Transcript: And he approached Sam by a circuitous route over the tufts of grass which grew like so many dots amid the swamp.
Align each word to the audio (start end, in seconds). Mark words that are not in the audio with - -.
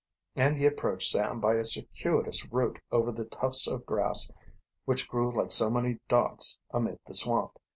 And 0.35 0.57
he 0.57 0.65
approached 0.65 1.11
Sam 1.11 1.39
by 1.39 1.57
a 1.57 1.63
circuitous 1.63 2.47
route 2.51 2.79
over 2.91 3.11
the 3.11 3.25
tufts 3.25 3.67
of 3.67 3.85
grass 3.85 4.31
which 4.85 5.07
grew 5.07 5.31
like 5.31 5.51
so 5.51 5.69
many 5.69 5.99
dots 6.09 6.57
amid 6.71 6.97
the 7.05 7.13
swamp. 7.13 7.59